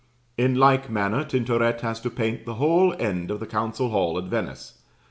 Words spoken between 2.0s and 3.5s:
to paint the whole end of the